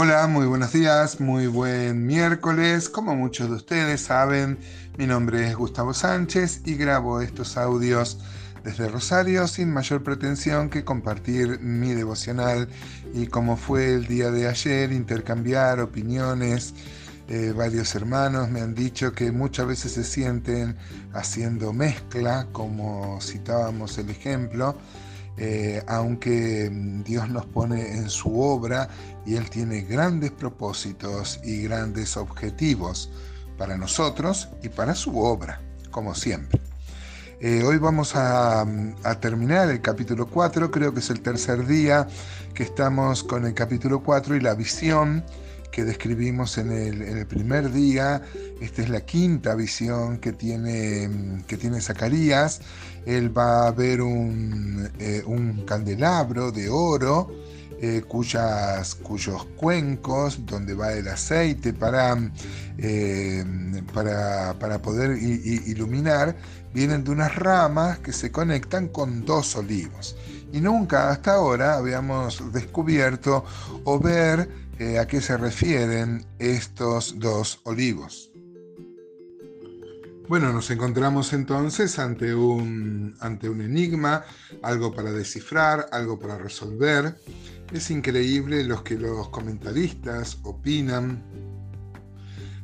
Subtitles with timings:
[0.00, 2.88] Hola, muy buenos días, muy buen miércoles.
[2.88, 4.56] Como muchos de ustedes saben,
[4.96, 8.20] mi nombre es Gustavo Sánchez y grabo estos audios
[8.62, 12.68] desde Rosario sin mayor pretensión que compartir mi devocional
[13.12, 16.74] y como fue el día de ayer, intercambiar opiniones.
[17.26, 20.76] Eh, varios hermanos me han dicho que muchas veces se sienten
[21.12, 24.78] haciendo mezcla, como citábamos el ejemplo,
[25.38, 28.88] eh, aunque mm, Dios nos pone en su obra
[29.24, 33.10] y Él tiene grandes propósitos y grandes objetivos
[33.56, 36.60] para nosotros y para su obra, como siempre.
[37.40, 41.66] Eh, hoy vamos a, mm, a, terminar el capítulo 4, creo que es el tercer
[41.66, 42.08] día
[42.52, 45.24] que estamos con el capítulo 4 y la visión
[45.70, 48.22] que describimos en el, primer día.
[48.60, 52.60] Esta es la quinta visión que tiene, que tiene Zacarías.
[53.06, 55.22] Él va a ver un, eh,
[55.66, 57.30] candelabro de oro.
[57.80, 62.18] Eh, cuyas, cuyos cuencos, donde va el aceite para,
[62.76, 63.44] eh,
[63.94, 66.34] para, para, poder iluminar,
[66.74, 70.16] vienen de unas ramas que se conectan con dos olivos.
[70.52, 73.44] Y nunca hasta ahora habíamos descubierto
[73.84, 78.30] o ver a qué se refieren estos dos olivos.
[80.28, 84.24] Bueno, nos encontramos entonces ante un, ante un enigma,
[84.62, 87.16] algo para descifrar, algo para resolver.
[87.72, 91.24] Es increíble los que los comentaristas opinan.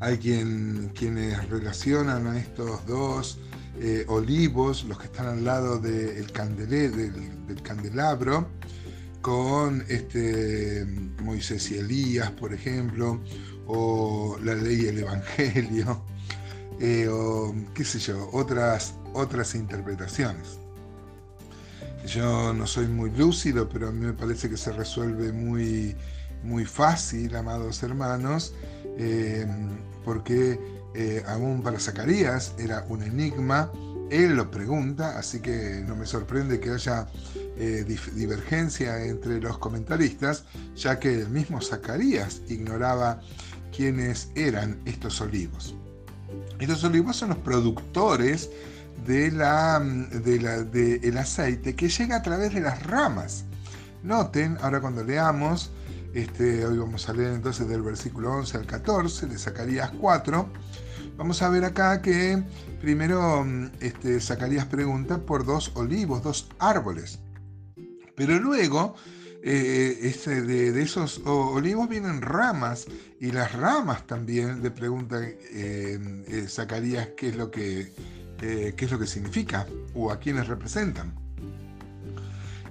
[0.00, 3.38] Hay quien, quienes relacionan a estos dos
[3.78, 8.48] eh, olivos, los que están al lado del, del candelabro,
[9.20, 10.86] con este,
[11.22, 13.20] Moisés y Elías, por ejemplo,
[13.66, 16.02] o la ley y el Evangelio,
[16.80, 20.58] eh, o qué sé yo, otras, otras interpretaciones.
[22.06, 25.94] Yo no soy muy lúcido, pero a mí me parece que se resuelve muy,
[26.42, 28.54] muy fácil, amados hermanos,
[28.96, 29.46] eh,
[30.04, 30.58] porque
[30.94, 33.70] eh, aún para Zacarías era un enigma,
[34.10, 37.06] él lo pregunta, así que no me sorprende que haya
[37.56, 37.84] eh,
[38.14, 40.44] divergencia entre los comentaristas,
[40.74, 43.20] ya que el mismo Zacarías ignoraba
[43.74, 45.74] quiénes eran estos olivos.
[46.58, 48.50] Estos olivos son los productores
[49.06, 53.44] de la, del aceite que llega a través de las ramas.
[54.02, 55.70] Noten, ahora cuando leamos,
[56.14, 60.48] este, hoy vamos a leer entonces del versículo 11 al 14 de Zacarías 4,
[61.16, 62.42] vamos a ver acá que
[62.80, 63.46] primero
[63.80, 67.20] este, Zacarías pregunta por dos olivos, dos árboles.
[68.20, 68.94] Pero luego
[69.42, 72.84] eh, de, esos olivos vienen ramas
[73.18, 77.94] y las ramas también le preguntan eh, eh, Zacarías qué es lo que
[78.38, 81.14] qué es lo que significa o a quiénes representan.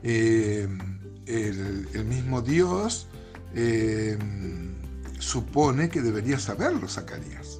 [0.03, 0.77] El,
[1.25, 3.07] el, mismo Dios
[5.17, 7.57] supone que debería saberlo Zacarías.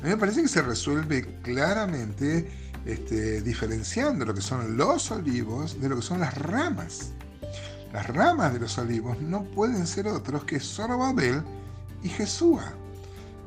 [0.00, 2.50] A mí me parece que se resuelve claramente
[2.84, 7.12] este, diferenciando lo que son los olivos de lo que son las ramas.
[7.92, 11.42] Las ramas de los olivos no pueden ser otros que Zorobabel
[12.02, 12.72] y Jesúa.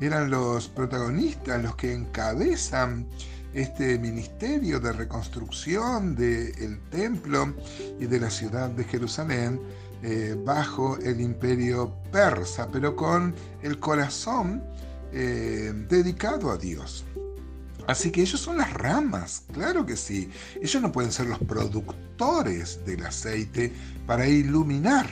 [0.00, 3.06] Eran los protagonistas, los que encabezan
[3.54, 7.54] este ministerio de reconstrucción del templo
[7.98, 9.58] y de la ciudad de Jerusalén
[10.02, 14.62] eh, bajo el imperio persa, pero con el corazón
[15.12, 17.04] eh, dedicado a Dios.
[17.86, 20.30] Así que ellos son las ramas, claro que sí.
[20.60, 23.72] Ellos no pueden ser los productores del aceite
[24.06, 25.06] para iluminar,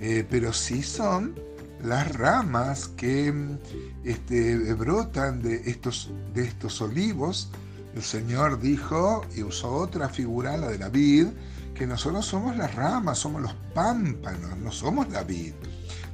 [0.00, 1.38] eh, pero sí son
[1.84, 3.32] las ramas que
[4.04, 7.50] este, brotan de estos, de estos olivos.
[7.94, 11.28] El Señor dijo, y usó otra figura, la de la vid,
[11.74, 15.52] que nosotros somos las ramas, somos los pámpanos, no somos la vid.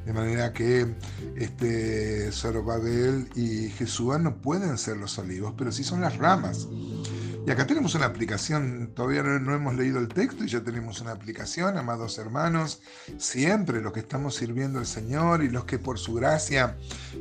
[0.05, 0.95] De manera que
[1.37, 6.69] este, Zorobabel y Jesús no pueden ser los olivos, pero sí son las ramas.
[7.45, 11.11] Y acá tenemos una aplicación, todavía no, hemos leído el texto y ya tenemos una
[11.11, 12.83] aplicación, amados hermanos,
[13.19, 16.77] siempre los que estamos sirviendo al Señor y los que por su gracia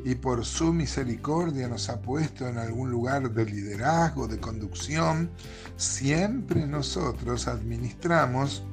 [0.05, 5.31] y por su misericordia nos ha puesto en algún lugar de liderazgo, de conducción,
[5.75, 8.63] siempre nosotros administramos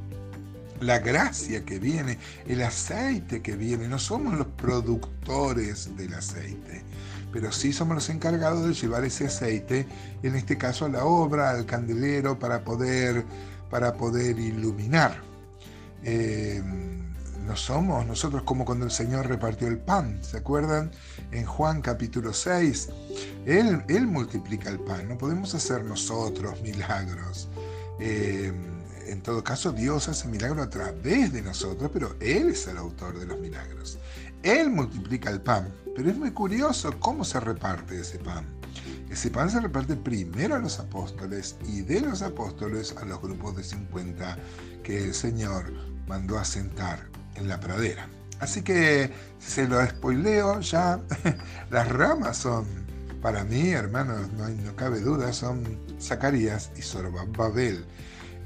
[0.81, 3.89] la gracia que viene, el aceite que viene.
[3.89, 6.83] No somos los productores del aceite,
[7.33, 9.87] pero sí somos los encargados de llevar ese aceite,
[10.23, 13.25] en este caso a la obra, al candelero, para poder,
[13.71, 15.21] para poder iluminar.
[16.05, 16.63] Eh,
[17.45, 20.91] no somos nosotros como cuando el Señor repartió el pan, ¿se acuerdan?
[21.33, 22.91] En Juan capítulo 6,
[23.47, 27.49] Él, él multiplica el pan, no podemos hacer nosotros milagros.
[28.01, 28.53] Eh,
[29.09, 33.19] en todo caso Dios hace milagro a través de nosotros, pero Él es el autor
[33.19, 33.99] de los milagros.
[34.43, 38.47] Él multiplica el pan, pero es muy curioso cómo se reparte ese pan.
[39.11, 43.57] Ese pan se reparte primero a los apóstoles y de los apóstoles a los grupos
[43.57, 44.39] de 50
[44.83, 45.73] que el Señor
[46.07, 48.09] mandó a sentar en la pradera.
[48.41, 51.01] Así que se lo spoileo ya,
[51.71, 52.67] las ramas son,
[53.21, 55.65] para mí, hermanos, no, no cabe duda, son
[56.01, 57.85] Zacarías y Zorobabel.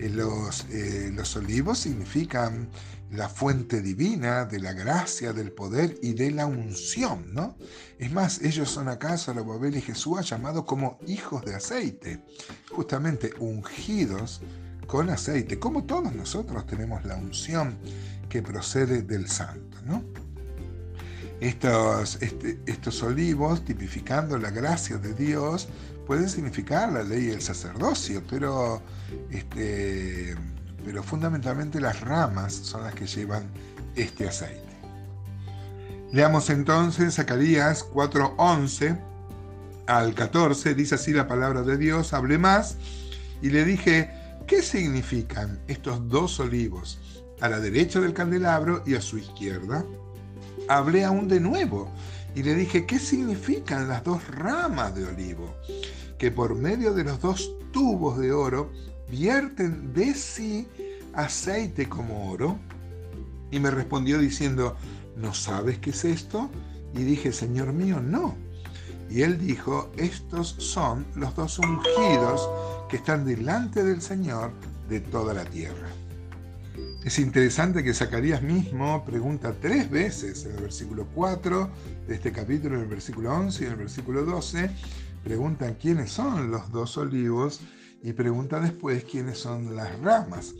[0.03, 2.69] Eh, los, eh, los olivos significan
[3.13, 7.57] la fuente divina de la gracia, del poder y de la unción, ¿no?
[7.99, 12.25] Es más, ellos son acaso, Zorobabel y Jesús, llamados como hijos de aceite,
[12.73, 14.41] justamente ungidos
[14.89, 17.79] con aceite, como todos nosotros tenemos la unción
[18.29, 20.03] que procede del santo, ¿no?
[21.43, 25.67] Estos, este, estos olivos, tipificando la gracia de Dios,
[26.07, 28.81] pueden significar la ley y el sacerdocio, pero,
[29.29, 30.37] este,
[30.85, 33.51] pero fundamentalmente las ramas son las que llevan
[33.97, 34.63] este aceite.
[36.13, 39.01] Leamos entonces Zacarías 4:11
[39.89, 42.77] al 14, dice así la palabra de Dios, hablé más
[43.43, 44.13] y le dije,
[44.47, 47.01] ¿qué significan estos dos olivos
[47.41, 49.85] a la derecha del candelabro y a su izquierda?
[50.69, 51.91] Hablé aún de nuevo
[52.35, 55.55] y le dije, ¿qué significan las dos ramas de olivo?
[56.19, 58.71] Que por medio de los dos tubos de oro
[59.11, 60.67] vierten de sí
[61.13, 62.59] aceite como oro.
[63.51, 64.77] Y me respondió diciendo,
[65.17, 66.51] ¿no sabes qué es esto?
[66.95, 68.35] Y dije, Señor mío, no.
[69.11, 72.49] Y él dijo, estos son los dos ungidos
[72.89, 74.53] que están delante del Señor
[74.89, 75.89] de toda la tierra.
[77.05, 81.69] Es interesante que Zacarías mismo pregunta tres veces en el versículo 4
[82.07, 84.71] de este capítulo, en el versículo 11 y en el versículo 12,
[85.25, 87.61] preguntan quiénes son los dos olivos
[88.05, 90.55] y pregunta después quiénes son las ramas.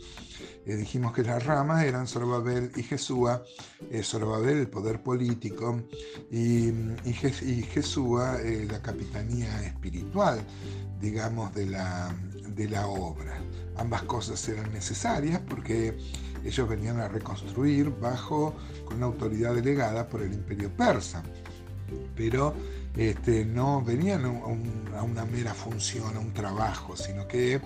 [0.65, 3.43] Eh, dijimos que las ramas eran Zorobabel y Jesúa,
[3.89, 5.81] eh, el poder político
[6.29, 6.69] y,
[7.05, 10.45] y, Jesúa eh, la capitanía espiritual,
[10.99, 12.13] digamos, de la,
[12.49, 13.41] de la obra.
[13.77, 15.97] Ambas cosas eran necesarias porque
[16.43, 18.53] ellos venían a reconstruir bajo
[18.85, 21.23] con una autoridad delegada por el imperio persa.
[22.15, 22.53] Pero
[22.95, 27.59] este, no venían a, una mera función, a un trabajo, sino que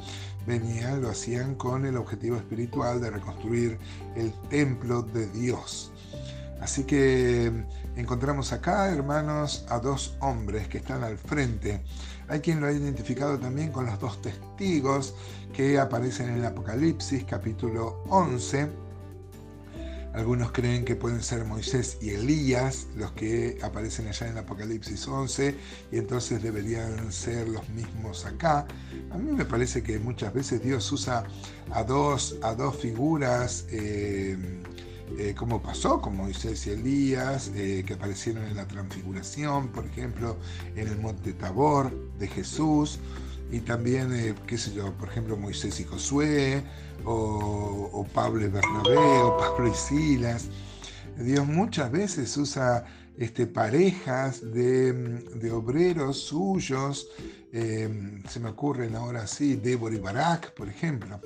[0.45, 3.77] venían, lo hacían con el objetivo espiritual de reconstruir
[4.15, 5.91] el templo de Dios.
[6.62, 7.51] Así que
[7.95, 11.81] encontramos acá, hermanos, a dos hombres que están al frente.
[12.27, 15.13] Hay quien lo ha identificado también con los dos testigos
[15.54, 18.69] que aparecen en el Apocalipsis capítulo 11.
[20.13, 25.07] Algunos creen que pueden ser Moisés y Elías los que aparecen allá en el Apocalipsis
[25.07, 25.56] 11
[25.92, 28.65] y entonces deberían ser los mismos acá.
[29.12, 31.24] A mí me parece que muchas veces Dios usa
[31.71, 33.65] a dos, a dos figuras.
[33.69, 34.63] Eh,
[35.18, 40.38] eh, como pasó con Moisés y Elías, eh, que aparecieron en la transfiguración, por ejemplo,
[40.75, 43.00] en el monte Tabor de Jesús,
[43.50, 46.62] y también, eh, qué sé yo, por ejemplo, Moisés y Josué,
[47.06, 50.50] o, Pablo y Bernabé, o Pablo y Silas.
[51.18, 52.86] Dios muchas veces usa
[53.18, 57.07] este, parejas de, de obreros suyos,
[57.51, 61.19] se me ocurren ahora sí, Débora y Barak, por ejemplo.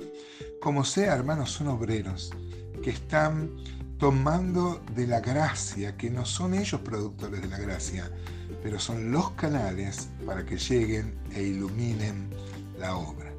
[0.62, 2.30] Como sea, hermanos, son obreros
[2.82, 3.50] que están
[4.02, 8.10] tomando de la gracia, que no son ellos productores de la gracia,
[8.60, 12.28] pero son los canales para que lleguen e iluminen
[12.80, 13.32] la obra.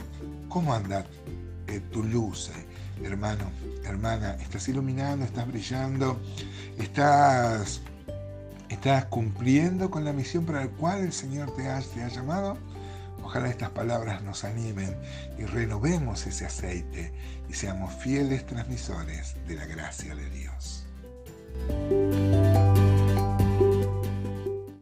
[0.48, 1.06] ¿Cómo anda
[1.68, 2.50] eh, tu luz,
[3.04, 3.44] hermano,
[3.84, 4.36] hermana?
[4.36, 6.18] ¿Estás iluminando, estás brillando,
[6.78, 7.82] estás,
[8.70, 12.58] estás cumpliendo con la misión para la cual el Señor te ha, te ha llamado?
[13.24, 14.96] Ojalá estas palabras nos animen
[15.38, 17.14] y renovemos ese aceite
[17.50, 20.86] y seamos fieles transmisores de la gracia de Dios.